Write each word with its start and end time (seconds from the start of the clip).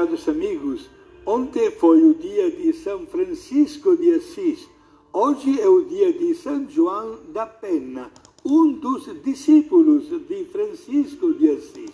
Prezados 0.00 0.28
amigos, 0.30 0.88
ontem 1.26 1.70
foi 1.72 2.02
o 2.02 2.14
dia 2.14 2.50
de 2.50 2.72
São 2.72 3.04
Francisco 3.06 3.94
de 3.98 4.14
Assis. 4.14 4.66
Hoje 5.12 5.60
é 5.60 5.68
o 5.68 5.84
dia 5.84 6.10
de 6.10 6.34
São 6.36 6.66
João 6.70 7.18
da 7.28 7.44
Penna, 7.44 8.10
um 8.42 8.72
dos 8.72 9.04
discípulos 9.22 10.08
de 10.26 10.46
Francisco 10.46 11.34
de 11.34 11.50
Assis. 11.50 11.92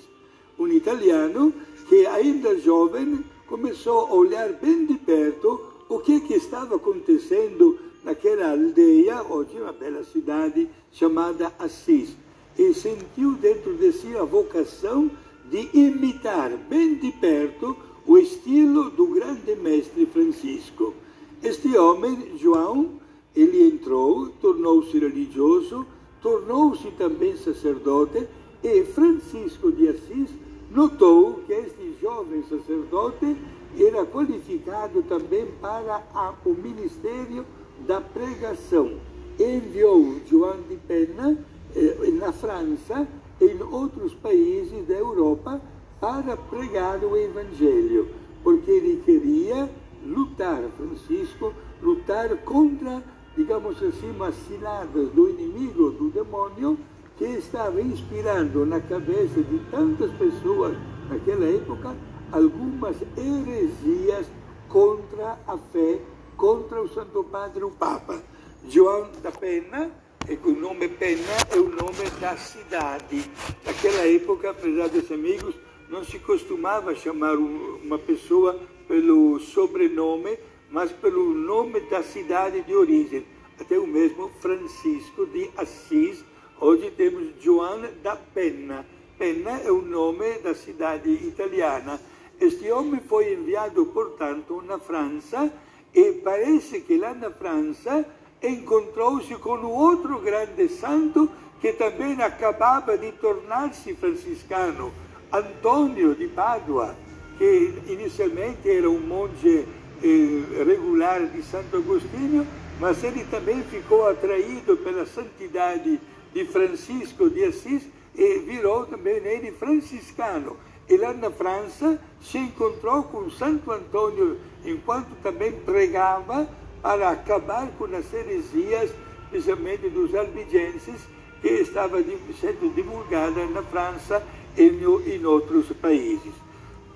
Um 0.57 0.69
italiano 0.69 1.53
que, 1.89 2.07
ainda 2.07 2.57
jovem, 2.61 3.25
começou 3.49 4.07
a 4.07 4.15
olhar 4.15 4.53
bem 4.53 4.87
de 4.87 4.95
perto 4.95 5.61
o 5.89 5.99
que, 5.99 6.21
que 6.21 6.35
estava 6.35 6.77
acontecendo 6.77 7.77
naquela 8.05 8.53
aldeia, 8.53 9.21
hoje 9.25 9.61
uma 9.61 9.73
bela 9.73 10.05
cidade 10.05 10.71
chamada 10.93 11.53
Assis, 11.59 12.17
e 12.57 12.73
sentiu 12.73 13.33
dentro 13.33 13.75
de 13.75 13.91
si 13.91 14.17
a 14.17 14.23
vocação 14.23 15.11
de 15.51 15.69
imitar 15.77 16.57
bem 16.69 16.95
de 16.95 17.11
perto 17.11 17.77
o 18.07 18.17
estilo 18.19 18.91
do 18.91 19.07
grande 19.09 19.57
mestre 19.57 20.07
Francisco. 20.07 20.95
Este 21.43 21.77
homem, 21.77 22.39
João, 22.39 22.91
ele 23.35 23.69
entrou, 23.69 24.29
tornou-se 24.41 24.99
religioso, 24.99 25.85
tornou-se 26.23 26.91
também 26.93 27.37
sacerdote 27.37 28.27
e 28.63 28.85
Francisco 28.85 29.71
de 29.73 29.89
Assis 29.89 30.31
notou 30.71 31.41
que 31.47 31.53
este 31.53 31.97
jovem 32.01 32.43
sacerdote 32.49 33.37
era 33.79 34.07
qualificado 34.07 35.03
também 35.03 35.47
para 35.61 36.03
a, 36.15 36.35
o 36.45 36.55
ministério 36.55 37.45
da 37.87 38.01
pregação. 38.01 38.93
Enviou 39.39 40.17
João 40.27 40.57
de 40.69 40.77
Pena 40.77 41.39
eh, 41.75 42.11
na 42.13 42.33
França 42.33 43.07
em 43.41 43.63
outros 43.63 44.15
países 44.15 44.87
da 44.87 44.95
Europa 44.95 45.61
para 46.01 46.37
pregar 46.37 47.03
o 47.03 47.17
Evangelho, 47.17 48.09
porque 48.43 48.71
ele 48.71 49.03
queria 49.05 49.71
lutar, 50.05 50.63
Francisco, 50.77 51.53
lutar 51.83 52.29
contra, 52.39 53.03
digamos 53.37 53.83
assim, 53.83 54.15
as 54.21 54.35
ciladas 54.47 55.09
do 55.11 55.29
inimigo, 55.31 55.91
do 55.91 56.11
demônio, 56.11 56.79
que 57.17 57.25
estava 57.25 57.81
inspirando 57.81 58.67
na 58.67 58.79
cabeça 58.81 59.43
de 59.43 59.59
tantas 59.71 60.11
pessoas 60.13 60.77
naquela 61.09 61.47
época 61.47 61.97
algumas 62.31 62.97
heresias 63.17 64.27
contra 64.69 65.39
a 65.47 65.57
fé, 65.57 65.99
contra 66.37 66.83
o 66.83 66.89
Santo 66.89 67.25
Padre, 67.25 67.65
o 67.65 67.71
Papa. 67.71 68.21
João 68.69 69.09
da 69.23 69.31
Pena 69.31 69.91
e 70.29 70.35
o 70.45 70.61
nome 70.61 70.89
Penna 70.89 71.23
é 71.53 71.57
o 71.57 71.69
nome 71.69 72.11
da 72.21 72.37
cidade. 72.37 73.31
Naquela 73.65 74.07
época, 74.09 74.53
prezados 74.53 75.11
amigos, 75.11 75.55
não 75.89 76.05
se 76.05 76.19
costumava 76.19 76.95
chamar 76.95 77.37
uma 77.37 77.99
pessoa 77.99 78.59
pelo 78.89 79.39
sobrenome, 79.41 80.39
mas 80.71 80.91
pelo 80.93 81.33
nome 81.35 81.81
da 81.81 82.03
cidade 82.03 82.63
de 82.63 82.75
origem. 82.75 83.25
Até 83.59 83.79
o 83.79 83.87
mesmo 83.87 84.31
Francisco 84.41 85.27
de 85.27 85.51
Assis, 85.57 86.25
hoje 86.61 86.91
temos 86.91 87.29
João 87.41 87.83
da 88.03 88.17
Penna. 88.17 88.85
Penna 89.19 89.61
é 89.65 89.71
o 89.71 89.81
nome 89.81 90.39
da 90.41 90.55
cidade 90.55 91.11
italiana. 91.11 92.01
Este 92.39 92.71
homem 92.71 93.01
foi 93.01 93.33
enviado, 93.33 93.87
portanto, 93.87 94.63
na 94.67 94.79
França 94.79 95.51
e 95.95 96.13
parece 96.13 96.83
que 96.83 96.99
lá 96.99 97.15
na 97.15 97.31
França 97.31 98.05
encontrou-se 98.43 99.35
com 99.37 99.55
o 99.55 99.71
outro 99.71 100.19
grande 100.19 100.69
santo 100.69 101.31
que 101.61 101.73
também 101.73 102.21
acabava 102.21 102.99
de 102.99 103.13
tornar-se 103.13 103.95
franciscano, 103.95 104.93
Antônio 105.39 106.15
de 106.15 106.29
Pádua, 106.29 106.95
que 107.39 107.75
inicialmente 107.89 108.71
era 108.71 108.89
um 108.89 109.01
monge 109.01 109.67
eh, 110.03 110.65
regular 110.65 111.27
de 111.27 111.43
Santo 111.43 111.77
Agostinho, 111.77 112.47
mas 112.81 113.03
ele 113.05 113.25
também 113.25 113.63
ficou 113.65 114.09
atraído 114.09 114.77
pela 114.79 115.07
santidade 115.07 116.01
de 116.33 116.45
Francisco 116.45 117.31
de 117.31 117.45
Assis 117.45 117.83
e 118.15 118.39
virou 118.41 118.87
também 118.87 119.17
ele 119.17 119.53
franciscano. 119.53 120.57
E 120.89 120.97
lá 120.97 121.13
na 121.13 121.31
França 121.31 122.01
se 122.21 122.39
encontrou 122.39 123.03
com 123.05 123.31
Santo 123.31 123.71
Antônio 123.73 124.39
enquanto 124.65 125.15
também 125.23 125.53
pregava 125.53 126.49
para 126.81 127.11
acabar 127.11 127.69
com 127.79 127.85
as 127.87 128.13
heresias, 128.13 128.91
especialmente 129.25 129.89
dos 129.89 130.15
albigenses, 130.15 131.01
que 131.41 131.49
estava 131.49 132.03
sendo 132.41 132.75
divulgada 132.75 133.47
na 133.47 133.63
França 133.63 134.23
e 134.57 134.63
em 134.63 135.25
outros 135.27 135.67
países. 135.81 136.33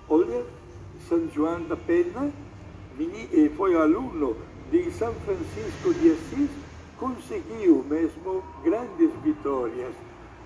Olha, 0.09 0.45
São 1.09 1.29
João 1.35 1.63
da 1.63 1.77
Pena 1.77 2.33
foi 3.57 3.75
aluno 3.75 4.37
de 4.71 4.91
São 4.93 5.15
Francisco 5.15 5.95
de 5.95 6.13
Assis, 6.13 6.51
conseguiu 6.99 7.85
mesmo 7.89 8.43
grandes 8.63 9.11
vitórias, 9.23 9.95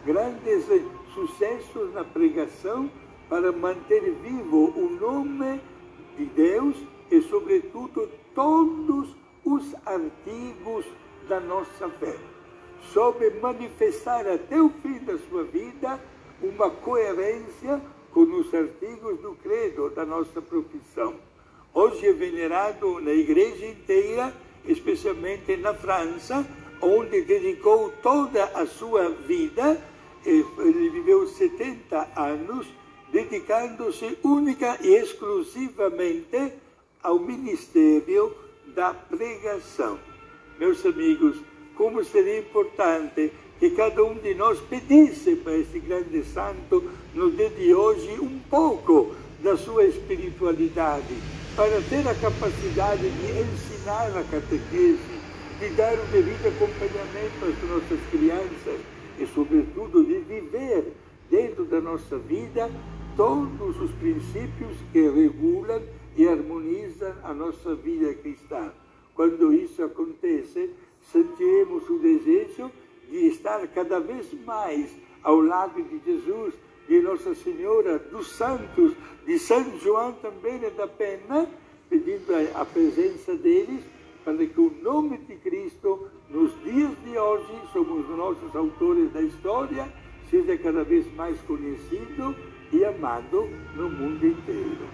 grandes 0.07 0.65
sucessos 1.13 1.93
na 1.93 2.05
pregação 2.05 2.91
para 3.29 3.51
manter 3.53 4.13
vivo 4.23 4.73
o 4.77 4.99
nome 5.01 5.61
de 6.17 6.27
Deus 6.27 6.77
e, 7.11 7.21
sobretudo, 7.23 8.09
todos 8.35 9.09
os 9.45 9.75
artigos 9.87 10.85
da 11.29 11.41
nossa 11.41 11.89
fé. 11.89 12.17
Soube 12.93 13.31
manifestar 13.41 14.27
até 14.27 14.61
o 14.61 14.71
fim 14.83 14.99
da 15.01 15.19
sua 15.19 15.45
vida 15.45 16.01
uma 16.43 16.71
coerência 16.71 17.81
com 18.13 18.23
os 18.23 18.55
artigos 18.55 19.19
do 19.21 19.35
credo 19.35 19.91
da 19.91 20.05
nossa 20.05 20.41
profissão. 20.41 21.15
Hoje 21.73 22.07
é 22.07 22.13
venerado 22.13 23.01
na 23.01 23.13
igreja 23.13 23.67
inteira, 23.67 24.33
especialmente 24.65 25.57
na 25.57 25.75
França, 25.75 26.47
onde 26.81 27.23
dedicou 27.23 27.91
toda 28.03 28.45
a 28.45 28.67
sua 28.67 29.09
vida, 29.11 29.83
ele 30.25 30.91
viveu 30.91 31.27
70 31.27 32.11
anos, 32.17 32.67
dedicando-se 33.11 34.19
única 34.23 34.79
e 34.81 34.95
exclusivamente 34.95 36.53
ao 37.03 37.19
ministério 37.19 38.35
da 38.69 38.95
pregação. 38.95 39.99
Meus 40.59 40.85
amigos, 40.87 41.37
como 41.77 42.05
seria 42.05 42.39
importante 42.39 43.33
que 43.59 43.71
cada 43.71 44.05
um 44.05 44.15
de 44.15 44.35
nós 44.35 44.61
pedisse 44.61 45.37
para 45.37 45.57
esse 45.57 45.79
grande 45.79 46.23
santo 46.25 46.85
no 47.15 47.31
dia 47.31 47.51
de 47.51 47.75
hoje 47.75 48.19
um 48.21 48.39
pouco 48.51 49.15
da 49.43 49.57
sua 49.57 49.85
espiritualidade, 49.85 51.15
para 51.55 51.81
ter 51.83 52.09
a 52.09 52.15
capacidade 52.15 53.09
de 53.09 53.41
ensinar 53.41 54.17
a 54.17 54.25
catequese, 54.25 55.21
de 55.61 55.69
dar 55.77 55.95
o 55.95 56.07
devido 56.07 56.49
acompanhamento 56.49 57.45
às 57.45 57.69
nossas 57.69 58.01
crianças 58.11 58.81
e, 59.19 59.27
sobretudo, 59.27 60.05
de 60.05 60.19
viver 60.21 60.93
dentro 61.31 61.65
da 61.65 61.81
nossa 61.81 62.19
vida 62.19 62.71
todos 63.17 63.81
os 63.81 63.91
princípios 63.93 64.77
que 64.93 65.09
regulam 65.09 65.83
e 66.17 66.27
harmonizam 66.27 67.13
a 67.23 67.33
nossa 67.33 67.75
vida 67.75 68.13
cristã. 68.15 68.73
Quando 69.15 69.53
isso 69.53 69.83
acontece, 69.83 70.71
sentiremos 71.13 71.89
o 71.89 71.99
desejo 71.99 72.71
de 73.11 73.29
estar 73.29 73.67
cada 73.69 74.01
vez 74.01 74.33
mais 74.45 74.91
ao 75.23 75.41
lado 75.41 75.83
de 75.83 76.01
Jesus, 76.05 76.55
de 76.89 77.01
Nossa 77.01 77.35
Senhora, 77.35 77.99
dos 77.99 78.37
santos, 78.37 78.93
de 79.27 79.39
São 79.39 79.79
João 79.79 80.13
também 80.13 80.63
é 80.63 80.71
da 80.71 80.87
pena, 80.87 81.49
pedindo 81.89 82.33
a 82.55 82.65
presença 82.65 83.35
deles, 83.37 83.83
para 84.25 84.47
que 84.47 84.61
o 84.61 84.73
nome 84.83 85.19
de 85.19 85.37
Cristo, 85.37 86.09
nos 86.31 86.53
dias 86.63 86.93
de 87.05 87.17
hoje, 87.17 87.53
somos 87.73 88.09
nossos 88.09 88.55
autores 88.55 89.13
da 89.13 89.23
história, 89.23 89.87
seja 90.31 90.57
cada 90.59 90.83
vez 90.83 91.07
mais 91.15 91.41
conhecido 91.43 92.35
e 92.73 92.85
amado 92.85 93.49
no 93.77 93.89
mundo 93.89 94.27
inteiro. 94.27 94.89